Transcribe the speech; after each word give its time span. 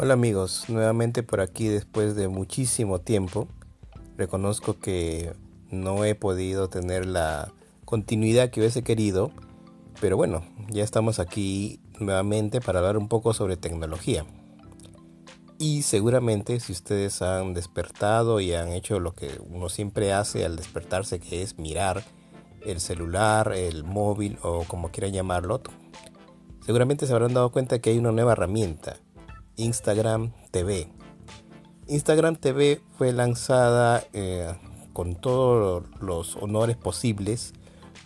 Hola 0.00 0.14
amigos, 0.14 0.66
nuevamente 0.68 1.24
por 1.24 1.40
aquí 1.40 1.66
después 1.66 2.14
de 2.14 2.28
muchísimo 2.28 3.00
tiempo. 3.00 3.48
Reconozco 4.16 4.78
que 4.78 5.32
no 5.72 6.04
he 6.04 6.14
podido 6.14 6.68
tener 6.68 7.04
la 7.04 7.52
continuidad 7.84 8.50
que 8.50 8.60
hubiese 8.60 8.84
querido, 8.84 9.32
pero 10.00 10.16
bueno, 10.16 10.44
ya 10.68 10.84
estamos 10.84 11.18
aquí 11.18 11.80
nuevamente 11.98 12.60
para 12.60 12.78
hablar 12.78 12.96
un 12.96 13.08
poco 13.08 13.34
sobre 13.34 13.56
tecnología. 13.56 14.24
Y 15.58 15.82
seguramente 15.82 16.60
si 16.60 16.70
ustedes 16.70 17.20
han 17.20 17.52
despertado 17.52 18.38
y 18.38 18.54
han 18.54 18.68
hecho 18.68 19.00
lo 19.00 19.14
que 19.14 19.40
uno 19.50 19.68
siempre 19.68 20.12
hace 20.12 20.44
al 20.44 20.54
despertarse, 20.54 21.18
que 21.18 21.42
es 21.42 21.58
mirar 21.58 22.04
el 22.64 22.78
celular, 22.78 23.52
el 23.52 23.82
móvil 23.82 24.38
o 24.42 24.62
como 24.62 24.92
quieran 24.92 25.12
llamarlo, 25.12 25.60
seguramente 26.64 27.04
se 27.08 27.12
habrán 27.12 27.34
dado 27.34 27.50
cuenta 27.50 27.80
que 27.80 27.90
hay 27.90 27.98
una 27.98 28.12
nueva 28.12 28.34
herramienta 28.34 28.96
Instagram 29.58 30.32
TV. 30.50 30.88
Instagram 31.86 32.36
TV 32.36 32.80
fue 32.96 33.12
lanzada 33.12 34.04
eh, 34.12 34.54
con 34.92 35.14
todos 35.16 35.84
los 36.00 36.36
honores 36.36 36.76
posibles 36.76 37.52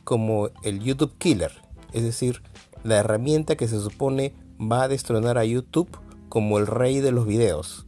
como 0.04 0.50
el 0.62 0.80
YouTube 0.80 1.16
Killer, 1.18 1.52
es 1.92 2.02
decir, 2.02 2.42
la 2.82 2.96
herramienta 2.96 3.56
que 3.56 3.68
se 3.68 3.80
supone 3.80 4.34
va 4.60 4.84
a 4.84 4.88
destronar 4.88 5.38
a 5.38 5.44
YouTube 5.44 5.88
como 6.28 6.58
el 6.58 6.66
rey 6.66 7.00
de 7.00 7.12
los 7.12 7.26
videos, 7.26 7.86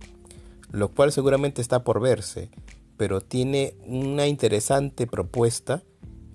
lo 0.71 0.89
cual 0.89 1.13
seguramente 1.13 1.63
está 1.63 1.83
por 1.83 2.01
verse, 2.01 2.51
pero 2.97 3.21
tiene 3.21 3.75
una 3.87 4.27
interesante 4.27 5.07
propuesta 5.07 5.83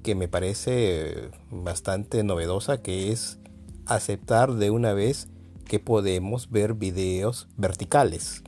que 0.03 0.15
me 0.15 0.27
parece 0.27 1.29
bastante 1.51 2.23
novedosa, 2.23 2.81
que 2.81 3.11
es 3.11 3.37
aceptar 3.85 4.53
de 4.55 4.71
una 4.71 4.93
vez 4.93 5.27
que 5.69 5.79
podemos 5.79 6.49
ver 6.49 6.73
videos 6.73 7.47
verticales. 7.55 8.43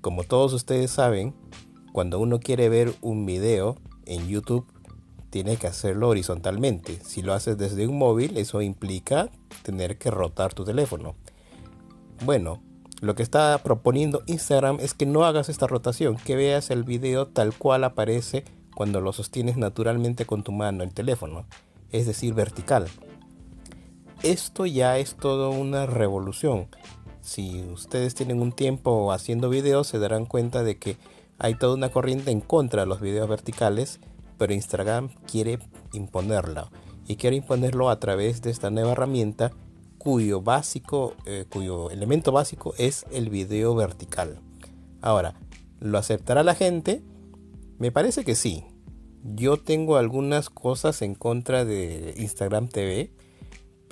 Como 0.00 0.22
todos 0.22 0.52
ustedes 0.52 0.92
saben, 0.92 1.34
cuando 1.92 2.20
uno 2.20 2.38
quiere 2.38 2.68
ver 2.68 2.94
un 3.02 3.26
video 3.26 3.76
en 4.06 4.28
YouTube, 4.28 4.64
tiene 5.30 5.56
que 5.56 5.66
hacerlo 5.66 6.08
horizontalmente. 6.08 7.00
Si 7.04 7.22
lo 7.22 7.34
haces 7.34 7.58
desde 7.58 7.88
un 7.88 7.98
móvil, 7.98 8.38
eso 8.38 8.62
implica 8.62 9.30
tener 9.64 9.98
que 9.98 10.12
rotar 10.12 10.54
tu 10.54 10.64
teléfono. 10.64 11.16
Bueno, 12.24 12.62
lo 13.00 13.16
que 13.16 13.24
está 13.24 13.58
proponiendo 13.58 14.22
Instagram 14.26 14.78
es 14.78 14.94
que 14.94 15.06
no 15.06 15.24
hagas 15.24 15.48
esta 15.48 15.66
rotación, 15.66 16.16
que 16.16 16.36
veas 16.36 16.70
el 16.70 16.84
video 16.84 17.26
tal 17.26 17.52
cual 17.52 17.82
aparece 17.82 18.44
cuando 18.76 19.00
lo 19.00 19.12
sostienes 19.12 19.56
naturalmente 19.56 20.24
con 20.24 20.44
tu 20.44 20.52
mano, 20.52 20.84
el 20.84 20.94
teléfono, 20.94 21.46
es 21.90 22.06
decir, 22.06 22.32
vertical 22.32 22.86
esto 24.22 24.66
ya 24.66 24.98
es 24.98 25.16
toda 25.16 25.48
una 25.48 25.86
revolución. 25.86 26.68
Si 27.20 27.62
ustedes 27.72 28.14
tienen 28.14 28.40
un 28.40 28.52
tiempo 28.52 29.12
haciendo 29.12 29.48
videos, 29.48 29.86
se 29.86 29.98
darán 29.98 30.26
cuenta 30.26 30.62
de 30.62 30.78
que 30.78 30.96
hay 31.38 31.54
toda 31.54 31.74
una 31.74 31.90
corriente 31.90 32.30
en 32.30 32.40
contra 32.40 32.82
de 32.82 32.86
los 32.86 33.00
videos 33.00 33.28
verticales, 33.28 34.00
pero 34.38 34.52
Instagram 34.52 35.10
quiere 35.30 35.58
imponerla 35.92 36.70
y 37.06 37.16
quiere 37.16 37.36
imponerlo 37.36 37.90
a 37.90 37.98
través 37.98 38.42
de 38.42 38.50
esta 38.50 38.70
nueva 38.70 38.92
herramienta 38.92 39.52
cuyo 39.98 40.40
básico, 40.40 41.14
eh, 41.26 41.46
cuyo 41.48 41.90
elemento 41.90 42.32
básico 42.32 42.74
es 42.78 43.06
el 43.12 43.28
video 43.28 43.74
vertical. 43.74 44.40
Ahora, 45.00 45.34
¿lo 45.80 45.98
aceptará 45.98 46.42
la 46.42 46.54
gente? 46.54 47.02
Me 47.78 47.92
parece 47.92 48.24
que 48.24 48.34
sí. 48.34 48.64
Yo 49.24 49.58
tengo 49.58 49.96
algunas 49.96 50.50
cosas 50.50 51.02
en 51.02 51.14
contra 51.14 51.64
de 51.64 52.14
Instagram 52.16 52.68
TV 52.68 53.12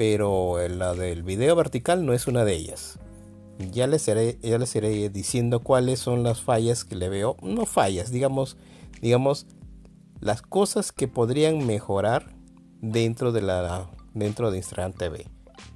pero 0.01 0.57
la 0.67 0.95
del 0.95 1.23
video 1.23 1.55
vertical 1.55 2.07
no 2.07 2.15
es 2.15 2.27
una 2.27 2.47
de 2.47 2.55
ellas. 2.55 2.99
Ya 3.71 3.87
les, 3.87 4.09
iré, 4.09 4.39
ya 4.41 4.57
les 4.57 4.75
iré 4.75 5.11
diciendo 5.11 5.61
cuáles 5.61 5.99
son 5.99 6.23
las 6.23 6.41
fallas 6.41 6.87
que 6.87 6.97
le 6.97 7.11
veo. 7.11 7.37
No 7.43 7.67
fallas, 7.67 8.11
digamos, 8.11 8.57
digamos 9.03 9.47
las 10.19 10.41
cosas 10.41 10.91
que 10.91 11.07
podrían 11.07 11.67
mejorar 11.67 12.35
dentro 12.81 13.31
de 13.31 13.43
la 13.43 13.91
dentro 14.15 14.51
de 14.51 14.57
Instagram 14.57 14.95
TV. 14.95 15.27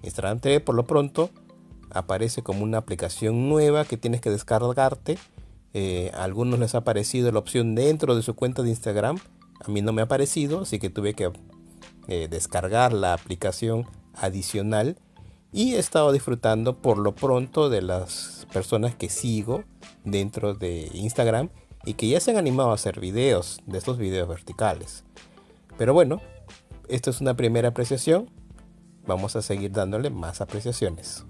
Instagram 0.03 0.41
TV 0.41 0.61
por 0.61 0.75
lo 0.75 0.87
pronto 0.87 1.29
aparece 1.91 2.43
como 2.43 2.65
una 2.65 2.79
aplicación 2.79 3.51
nueva 3.51 3.85
que 3.85 3.99
tienes 3.99 4.23
que 4.23 4.31
descargarte. 4.31 5.19
Eh, 5.75 6.11
a 6.15 6.25
algunos 6.25 6.59
les 6.59 6.75
ha 6.75 6.79
aparecido 6.79 7.31
la 7.31 7.41
opción 7.41 7.75
dentro 7.75 8.17
de 8.17 8.23
su 8.23 8.33
cuenta 8.33 8.63
de 8.63 8.71
Instagram. 8.71 9.19
A 9.61 9.71
mí 9.71 9.83
no 9.83 9.93
me 9.93 10.01
ha 10.01 10.07
aparecido, 10.07 10.63
así 10.63 10.79
que 10.79 10.89
tuve 10.89 11.13
que 11.13 11.31
eh, 12.09 12.29
descargar 12.31 12.95
la 12.95 13.13
aplicación 13.13 13.87
adicional 14.17 14.97
y 15.53 15.75
he 15.75 15.79
estado 15.79 16.13
disfrutando 16.13 16.79
por 16.79 16.99
lo 16.99 17.15
pronto 17.15 17.71
de 17.71 17.83
las 17.83 18.47
personas 18.53 18.95
que 18.95 19.09
sigo 19.09 19.65
dentro 20.05 20.55
de 20.55 20.91
Instagram 20.95 21.51
y 21.85 21.95
que 21.95 22.09
ya 22.09 22.21
se 22.21 22.31
han 22.31 22.37
animado 22.37 22.71
a 22.71 22.75
hacer 22.75 23.01
videos 23.01 23.61
de 23.67 23.79
estos 23.79 23.99
videos 23.99 24.29
verticales. 24.29 25.05
Pero 25.79 25.93
bueno, 25.93 26.21
esto 26.89 27.11
es 27.11 27.21
una 27.21 27.35
primera 27.35 27.69
apreciación. 27.69 28.31
Vamos 29.07 29.37
a 29.37 29.43
seguir 29.43 29.71
dándole 29.71 30.11
más 30.11 30.41
apreciaciones. 30.41 31.25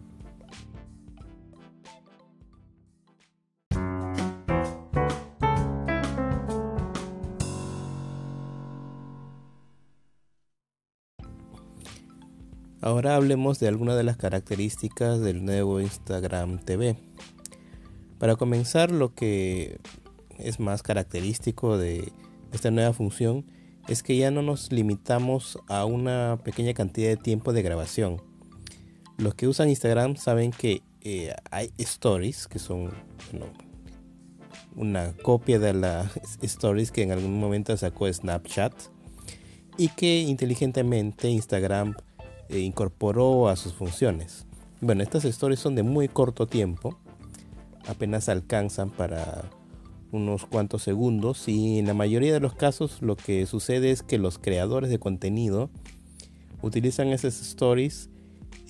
Ahora 12.85 13.17
hablemos 13.17 13.61
de 13.61 13.69
algunas 13.69 13.97
de 13.97 14.03
las 14.03 14.19
características 14.19 15.19
del 15.23 15.43
nuevo 15.43 15.81
Instagram 15.81 16.59
TV. 16.59 16.99
Para 18.19 18.37
comenzar, 18.37 18.91
lo 18.91 19.15
que 19.15 19.81
es 20.37 20.61
más 20.61 20.83
característico 20.83 21.79
de 21.79 22.13
esta 22.53 22.71
nueva 22.71 22.93
función 22.93 23.47
es 23.89 24.03
que 24.03 24.19
ya 24.19 24.31
no 24.31 24.43
nos 24.43 24.71
limitamos 24.71 25.59
a 25.67 25.87
una 25.87 26.39
pequeña 26.45 26.75
cantidad 26.75 27.09
de 27.09 27.17
tiempo 27.17 27.55
de 27.55 27.63
grabación. 27.63 28.21
Los 29.17 29.35
que 29.35 29.49
usan 29.49 29.71
Instagram 29.71 30.17
saben 30.17 30.51
que 30.51 30.83
eh, 31.01 31.35
hay 31.51 31.71
stories 31.79 32.47
que 32.47 32.59
son 32.59 32.91
una 34.77 35.15
copia 35.23 35.59
de 35.59 35.73
las 35.73 36.21
stories 36.43 36.93
que 36.93 37.03
en 37.03 37.13
algún 37.13 37.41
momento 37.41 37.75
sacó 37.79 38.13
Snapchat 38.13 38.75
y 39.79 39.89
que 39.89 40.21
inteligentemente 40.21 41.31
Instagram 41.31 41.95
e 42.49 42.61
incorporó 42.61 43.49
a 43.49 43.57
sus 43.57 43.73
funciones. 43.73 44.47
Bueno, 44.81 45.03
estas 45.03 45.25
stories 45.25 45.61
son 45.61 45.75
de 45.75 45.83
muy 45.83 46.09
corto 46.09 46.47
tiempo, 46.47 46.99
apenas 47.87 48.29
alcanzan 48.29 48.91
para 48.91 49.51
unos 50.13 50.47
cuantos 50.47 50.83
segundos 50.83 51.49
y 51.49 51.79
en 51.79 51.87
la 51.87 51.95
mayoría 51.95 52.33
de 52.33 52.41
los 52.41 52.55
casos 52.55 53.03
lo 53.03 53.17
que 53.17 53.47
sucede 53.47 53.91
es 53.91 54.03
que 54.03 54.19
los 54.19 54.39
creadores 54.39 54.89
de 54.91 54.99
contenido 54.99 55.71
utilizan 56.63 57.09
esas 57.09 57.41
stories 57.41 58.11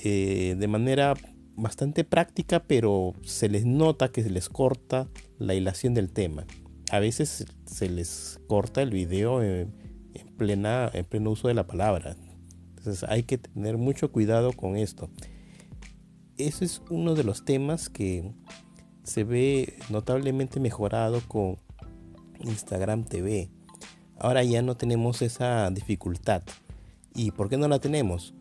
eh, 0.03 0.57
de 0.59 0.69
manera 0.69 1.15
bastante 1.55 2.03
práctica 2.03 2.61
pero 2.61 3.13
se 3.23 3.49
les 3.49 3.67
nota 3.67 4.11
que 4.11 4.23
se 4.23 4.31
les 4.31 4.49
corta 4.49 5.09
la 5.39 5.55
hilación 5.55 5.95
del 5.95 6.11
tema. 6.11 6.47
A 6.91 6.99
veces 6.99 7.47
se 7.67 7.89
les 7.89 8.41
corta 8.47 8.83
el 8.83 8.91
video 8.91 9.43
en, 9.43 9.73
plena, 10.37 10.91
en 10.93 11.05
pleno 11.05 11.31
uso 11.31 11.49
de 11.49 11.55
la 11.55 11.67
palabra. 11.67 12.17
Entonces 12.85 13.09
hay 13.09 13.23
que 13.23 13.39
tener 13.39 13.79
mucho 13.79 14.13
cuidado 14.13 14.53
con 14.53 14.77
esto. 14.77 15.09
Ese 16.37 16.67
es 16.67 16.83
uno 16.91 17.15
de 17.15 17.25
los 17.25 17.47
temas 17.47 17.89
que 17.89 18.31
se 19.05 19.25
ve 19.25 19.79
notablemente 19.89 20.61
mejorado 20.61 21.23
con 21.27 21.57
Instagram 22.43 23.05
TV. 23.05 23.49
Ahora 24.19 24.45
ya 24.45 24.61
no 24.61 24.77
tenemos 24.77 25.23
esa 25.23 25.71
dificultad. 25.71 26.43
¿Y 27.15 27.31
por 27.31 27.49
qué 27.49 27.57
no 27.57 27.69
la 27.69 27.79
tenemos? 27.79 28.35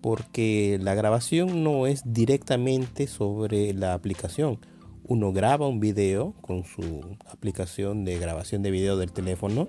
Porque 0.00 0.78
la 0.80 0.94
grabación 0.94 1.62
no 1.62 1.86
es 1.86 2.04
directamente 2.06 3.06
sobre 3.06 3.74
la 3.74 3.92
aplicación. 3.92 4.60
Uno 5.06 5.30
graba 5.34 5.68
un 5.68 5.78
video 5.78 6.32
con 6.40 6.64
su 6.64 7.18
aplicación 7.26 8.06
de 8.06 8.18
grabación 8.18 8.62
de 8.62 8.70
video 8.70 8.96
del 8.96 9.12
teléfono. 9.12 9.68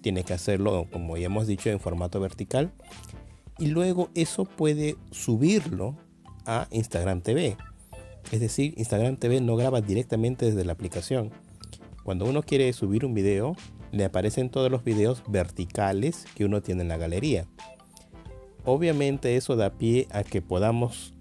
Tiene 0.00 0.24
que 0.24 0.34
hacerlo, 0.34 0.86
como 0.92 1.16
ya 1.16 1.26
hemos 1.26 1.46
dicho, 1.46 1.70
en 1.70 1.80
formato 1.80 2.20
vertical 2.20 2.72
y 3.58 3.66
luego 3.66 4.08
eso 4.14 4.44
puede 4.44 4.96
subirlo 5.10 5.96
a 6.46 6.68
Instagram 6.70 7.20
TV. 7.20 7.56
Es 8.30 8.40
decir, 8.40 8.74
Instagram 8.76 9.16
TV 9.16 9.40
no 9.40 9.56
graba 9.56 9.80
directamente 9.80 10.46
desde 10.46 10.64
la 10.64 10.72
aplicación. 10.72 11.30
Cuando 12.04 12.24
uno 12.24 12.42
quiere 12.42 12.72
subir 12.72 13.04
un 13.04 13.14
video, 13.14 13.56
le 13.90 14.04
aparecen 14.04 14.50
todos 14.50 14.70
los 14.70 14.84
videos 14.84 15.22
verticales 15.28 16.24
que 16.34 16.44
uno 16.44 16.62
tiene 16.62 16.82
en 16.82 16.88
la 16.88 16.96
galería. 16.96 17.46
Obviamente 18.64 19.36
eso 19.36 19.56
da 19.56 19.70
pie 19.70 20.06
a 20.10 20.22
que 20.22 20.40
podamos 20.40 21.14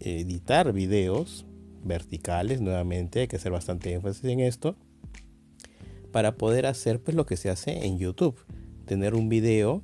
editar 0.00 0.72
videos 0.72 1.46
verticales 1.82 2.60
nuevamente, 2.60 3.20
hay 3.20 3.28
que 3.28 3.36
hacer 3.36 3.52
bastante 3.52 3.92
énfasis 3.92 4.24
en 4.24 4.40
esto, 4.40 4.76
para 6.12 6.36
poder 6.36 6.66
hacer 6.66 7.00
pues 7.00 7.16
lo 7.16 7.26
que 7.26 7.36
se 7.36 7.50
hace 7.50 7.86
en 7.86 7.98
YouTube, 7.98 8.36
tener 8.86 9.14
un 9.14 9.28
video 9.28 9.82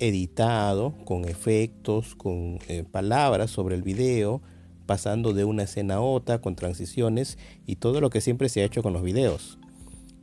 editado, 0.00 0.94
con 1.04 1.24
efectos, 1.24 2.14
con 2.14 2.58
eh, 2.68 2.84
palabras 2.90 3.50
sobre 3.50 3.74
el 3.74 3.82
video, 3.82 4.42
pasando 4.84 5.32
de 5.32 5.44
una 5.44 5.64
escena 5.64 5.96
a 5.96 6.00
otra 6.00 6.40
con 6.40 6.54
transiciones 6.54 7.38
y 7.66 7.76
todo 7.76 8.00
lo 8.00 8.10
que 8.10 8.20
siempre 8.20 8.48
se 8.48 8.60
ha 8.60 8.64
hecho 8.64 8.82
con 8.82 8.92
los 8.92 9.02
videos, 9.02 9.58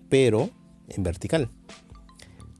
pero 0.10 0.50
en 0.90 1.04
vertical. 1.04 1.50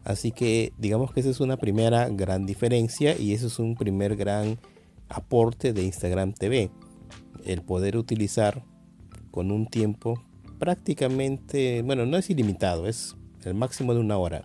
Así 0.04 0.32
que 0.32 0.74
digamos 0.78 1.14
que 1.14 1.22
esa 1.22 1.30
es 1.30 1.40
una 1.40 1.58
primera 1.58 2.10
gran 2.10 2.46
diferencia 2.46 3.18
y 3.18 3.34
eso 3.34 3.48
es 3.48 3.58
un 3.60 3.76
primer 3.76 4.16
gran 4.16 4.58
aporte 5.08 5.72
de 5.72 5.84
Instagram 5.84 6.34
TV. 6.34 6.72
El 7.46 7.62
poder 7.62 7.96
utilizar 7.96 8.64
con 9.32 9.50
un 9.52 9.68
tiempo 9.68 10.22
prácticamente, 10.60 11.82
bueno, 11.82 12.06
no 12.06 12.18
es 12.18 12.30
ilimitado, 12.30 12.88
es 12.88 13.16
el 13.44 13.54
máximo 13.54 13.94
de 13.94 14.00
una 14.00 14.18
hora. 14.18 14.44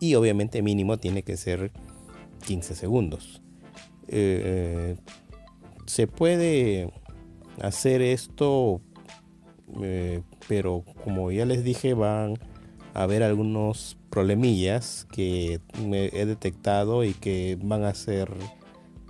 Y 0.00 0.14
obviamente 0.14 0.62
mínimo 0.62 0.98
tiene 0.98 1.22
que 1.22 1.36
ser 1.36 1.72
15 2.46 2.74
segundos. 2.74 3.42
Eh, 4.08 4.96
se 5.86 6.06
puede 6.06 6.92
hacer 7.60 8.02
esto, 8.02 8.80
eh, 9.82 10.22
pero 10.48 10.84
como 11.04 11.30
ya 11.30 11.44
les 11.44 11.64
dije, 11.64 11.94
van 11.94 12.38
a 12.94 13.02
haber 13.02 13.22
algunos 13.22 13.96
problemillas 14.10 15.06
que 15.12 15.60
he 15.92 16.26
detectado 16.26 17.04
y 17.04 17.14
que 17.14 17.58
van 17.60 17.84
a 17.84 17.94
ser 17.94 18.30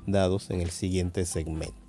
dados 0.07 0.51
en 0.51 0.61
el 0.61 0.71
siguiente 0.71 1.25
segmento. 1.27 1.88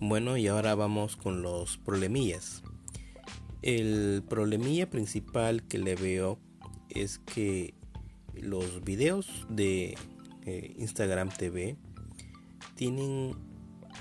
Bueno, 0.00 0.36
y 0.36 0.48
ahora 0.48 0.74
vamos 0.74 1.16
con 1.16 1.42
los 1.42 1.78
problemillas. 1.78 2.62
El 3.62 4.22
problemilla 4.28 4.90
principal 4.90 5.62
que 5.62 5.78
le 5.78 5.94
veo 5.94 6.38
es 6.90 7.18
que 7.18 7.74
los 8.34 8.82
videos 8.84 9.46
de 9.48 9.96
eh, 10.44 10.74
Instagram 10.78 11.30
TV 11.30 11.76
tienen 12.74 13.36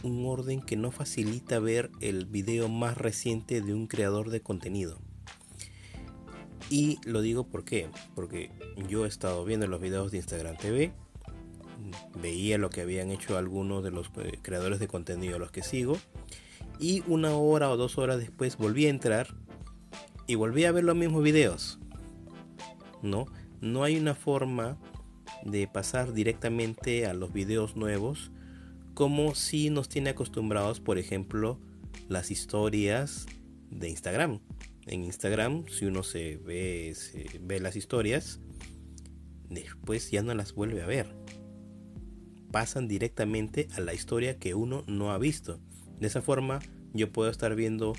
un 0.02 0.26
orden 0.26 0.62
que 0.62 0.76
no 0.76 0.92
facilita 0.92 1.60
ver 1.60 1.92
el 2.02 2.26
video 2.26 2.70
más 2.70 2.98
reciente 2.98 3.62
de 3.62 3.74
un 3.74 3.88
creador 3.88 4.32
de 4.32 4.42
contenido. 4.42 5.00
Y 6.70 6.98
lo 7.06 7.22
digo 7.22 7.46
por 7.46 7.66
qué, 7.66 7.90
porque 8.16 8.52
yo 8.90 9.06
he 9.06 9.08
estado 9.08 9.46
viendo 9.46 9.68
los 9.68 9.80
videos 9.80 10.12
de 10.12 10.18
Instagram 10.18 10.58
TV 10.58 10.92
veía 12.22 12.58
lo 12.58 12.70
que 12.70 12.82
habían 12.82 13.12
hecho 13.12 13.38
algunos 13.38 13.84
de 13.84 13.92
los 13.92 14.10
eh, 14.18 14.40
creadores 14.42 14.80
de 14.80 14.88
contenido 14.88 15.36
a 15.36 15.40
los 15.40 15.52
que 15.52 15.64
sigo 15.64 15.98
y 16.80 17.04
una 17.08 17.36
hora 17.36 17.70
o 17.70 17.78
dos 17.78 17.98
horas 17.98 18.20
después 18.20 18.58
volví 18.58 18.86
a 18.86 18.90
entrar 18.90 19.36
y 20.28 20.36
volví 20.36 20.66
a 20.66 20.72
ver 20.72 20.84
los 20.84 20.96
mismos 20.96 21.24
videos. 21.24 21.80
No, 23.02 23.26
no 23.62 23.84
hay 23.84 23.98
una 23.98 24.16
forma 24.16 24.78
de 25.44 25.68
pasar 25.68 26.14
directamente 26.14 27.06
a 27.06 27.14
los 27.14 27.34
videos 27.34 27.76
nuevos 27.76 28.32
como 28.94 29.36
si 29.36 29.70
nos 29.70 29.90
tiene 29.90 30.12
acostumbrados, 30.12 30.80
por 30.80 30.98
ejemplo, 30.98 31.60
las 32.08 32.32
historias 32.32 33.26
de 33.70 33.90
Instagram. 33.90 34.40
En 34.86 35.04
Instagram, 35.04 35.66
si 35.68 35.86
uno 35.86 36.04
se 36.04 36.38
ve, 36.38 36.94
se 36.96 37.40
ve 37.42 37.60
las 37.60 37.76
historias, 37.76 38.40
después 39.50 40.12
ya 40.12 40.22
no 40.22 40.34
las 40.36 40.54
vuelve 40.54 40.82
a 40.82 40.86
ver 40.86 41.08
pasan 42.54 42.88
directamente 42.88 43.68
a 43.76 43.82
la 43.82 43.96
historia 43.96 44.38
que 44.38 44.54
uno 44.54 44.84
no 44.86 45.12
ha 45.12 45.18
visto. 45.18 45.60
De 46.00 46.06
esa 46.06 46.22
forma 46.22 46.60
yo 46.94 47.12
puedo 47.12 47.32
estar 47.32 47.56
viendo 47.56 47.94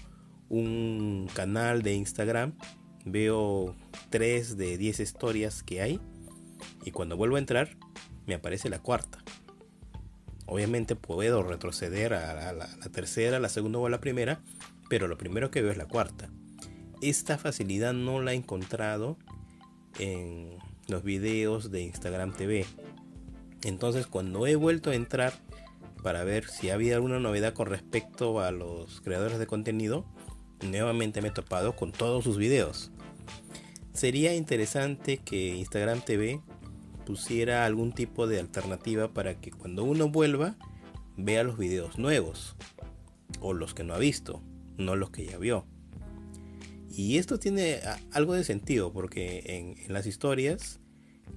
un 0.49 1.29
canal 1.35 1.83
de 1.83 1.95
Instagram, 1.95 2.55
veo 3.05 3.75
3 4.11 4.57
de 4.57 4.79
10 4.79 5.01
historias 5.01 5.65
que 5.65 5.83
hay 5.83 6.01
y 6.85 6.93
cuando 6.93 7.17
vuelvo 7.17 7.35
a 7.35 7.41
entrar 7.41 7.77
me 8.27 8.35
aparece 8.35 8.69
la 8.69 8.79
cuarta. 8.79 9.25
Obviamente 10.47 10.95
puedo 10.95 11.43
retroceder 11.43 12.15
a 12.15 12.53
la, 12.53 12.69
tercera, 12.93 13.41
la 13.41 13.49
segunda 13.49 13.81
o 13.81 13.87
a 13.87 13.91
la 13.91 14.01
primera, 14.01 14.41
pero 14.89 15.09
lo 15.09 15.19
primero 15.19 15.51
que 15.51 15.63
veo 15.63 15.73
es 15.73 15.79
la 15.79 15.89
cuarta. 15.89 16.31
Esta 17.03 17.39
facilidad 17.39 17.93
no 17.93 18.23
la 18.23 18.35
he 18.35 18.37
encontrado 18.37 19.19
en 19.99 20.59
los 20.87 21.03
videos 21.03 21.73
de 21.73 21.83
Instagram 21.83 22.33
TV. 22.35 22.65
Entonces 23.65 24.07
cuando 24.07 24.47
he 24.47 24.57
vuelto 24.57 24.91
a 24.91 24.95
entrar 24.95 25.33
para 26.03 26.23
ver 26.23 26.47
si 26.49 26.69
había 26.71 26.97
alguna 26.97 27.19
novedad 27.19 27.55
con 27.55 27.67
respecto 27.67 28.41
a 28.41 28.51
los 28.51 29.01
creadores 29.01 29.39
de 29.39 29.47
contenido, 29.47 30.05
nuevamente 30.63 31.23
me 31.23 31.29
he 31.29 31.33
topado 31.33 31.75
con 31.75 31.91
todos 31.91 32.25
sus 32.25 32.37
videos. 32.37 32.93
Sería 33.95 34.35
interesante 34.35 35.17
que 35.19 35.55
Instagram 35.57 36.03
TV 36.03 36.41
pusiera 37.07 37.65
algún 37.65 37.93
tipo 37.93 38.27
de 38.27 38.39
alternativa 38.39 39.09
para 39.09 39.41
que 39.41 39.51
cuando 39.51 39.85
uno 39.85 40.09
vuelva 40.09 40.57
vea 41.17 41.43
los 41.43 41.57
videos 41.57 41.99
nuevos 41.99 42.57
o 43.41 43.55
los 43.55 43.73
que 43.73 43.85
no 43.85 43.95
ha 43.95 43.99
visto, 43.99 44.43
no 44.77 44.97
los 44.97 45.11
que 45.11 45.25
ya 45.25 45.39
vio. 45.39 45.67
Y 46.91 47.17
esto 47.17 47.39
tiene 47.39 47.81
algo 48.13 48.35
de 48.35 48.45
sentido 48.45 48.93
porque 48.93 49.43
en, 49.47 49.79
en 49.79 49.93
las 49.93 50.07
historias 50.07 50.81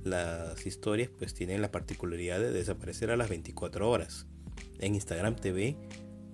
las 0.04 0.66
historias 0.66 1.10
pues 1.18 1.34
tienen 1.34 1.62
la 1.62 1.72
particularidad 1.72 2.40
de 2.40 2.52
desaparecer 2.52 3.12
a 3.12 3.18
las 3.18 3.30
24 3.30 3.90
horas. 3.90 4.26
En 4.80 4.96
Instagram 4.96 5.36
TV 5.36 5.76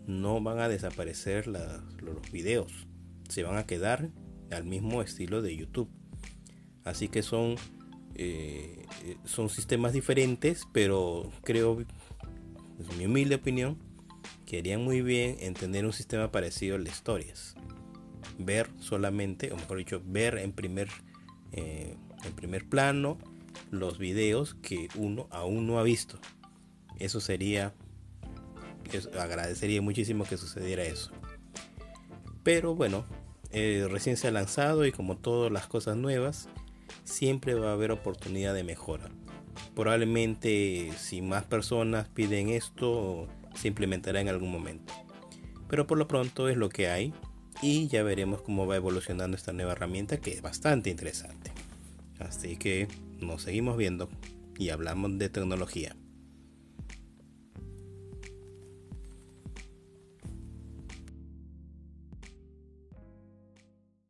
no 0.07 0.41
van 0.41 0.59
a 0.59 0.69
desaparecer 0.69 1.47
los 1.47 2.31
videos, 2.31 2.87
se 3.29 3.43
van 3.43 3.57
a 3.57 3.65
quedar 3.65 4.09
al 4.51 4.63
mismo 4.63 5.01
estilo 5.01 5.41
de 5.41 5.55
YouTube. 5.55 5.89
Así 6.83 7.07
que 7.07 7.23
son, 7.23 7.55
eh, 8.15 8.85
son 9.25 9.49
sistemas 9.49 9.93
diferentes, 9.93 10.67
pero 10.73 11.31
creo, 11.43 11.81
es 12.79 12.97
mi 12.97 13.05
humilde 13.05 13.35
opinión, 13.35 13.77
que 14.45 14.59
harían 14.59 14.83
muy 14.83 15.01
bien 15.01 15.37
en 15.39 15.53
tener 15.53 15.85
un 15.85 15.93
sistema 15.93 16.31
parecido 16.31 16.75
al 16.75 16.83
de 16.83 16.91
historias. 16.91 17.55
Ver 18.37 18.69
solamente, 18.79 19.51
o 19.51 19.55
mejor 19.55 19.77
dicho, 19.77 20.01
ver 20.05 20.37
en 20.37 20.51
primer, 20.51 20.89
eh, 21.53 21.95
en 22.25 22.33
primer 22.33 22.67
plano 22.67 23.17
los 23.71 23.97
videos 23.97 24.55
que 24.55 24.87
uno 24.95 25.27
aún 25.29 25.67
no 25.67 25.79
ha 25.79 25.83
visto. 25.83 26.19
Eso 26.99 27.19
sería, 27.19 27.73
agradecería 29.19 29.81
muchísimo 29.81 30.25
que 30.25 30.37
sucediera 30.37 30.83
eso. 30.83 31.11
Pero 32.43 32.75
bueno, 32.75 33.05
eh, 33.51 33.87
recién 33.89 34.17
se 34.17 34.27
ha 34.27 34.31
lanzado 34.31 34.85
y 34.85 34.91
como 34.91 35.17
todas 35.17 35.51
las 35.51 35.67
cosas 35.67 35.95
nuevas, 35.95 36.49
siempre 37.03 37.53
va 37.53 37.69
a 37.69 37.73
haber 37.73 37.91
oportunidad 37.91 38.53
de 38.53 38.63
mejora. 38.63 39.09
Probablemente 39.75 40.91
si 40.97 41.21
más 41.21 41.43
personas 41.45 42.07
piden 42.09 42.49
esto, 42.49 43.27
se 43.55 43.67
implementará 43.67 44.21
en 44.21 44.29
algún 44.29 44.51
momento. 44.51 44.93
Pero 45.67 45.87
por 45.87 45.97
lo 45.97 46.07
pronto 46.07 46.49
es 46.49 46.57
lo 46.57 46.69
que 46.69 46.89
hay 46.89 47.13
y 47.61 47.87
ya 47.87 48.03
veremos 48.03 48.41
cómo 48.41 48.67
va 48.67 48.75
evolucionando 48.75 49.37
esta 49.37 49.53
nueva 49.53 49.71
herramienta 49.71 50.17
que 50.17 50.31
es 50.31 50.41
bastante 50.41 50.89
interesante. 50.89 51.51
Así 52.19 52.57
que 52.57 52.87
nos 53.19 53.43
seguimos 53.43 53.77
viendo 53.77 54.09
y 54.57 54.69
hablamos 54.69 55.17
de 55.17 55.29
tecnología. 55.29 55.95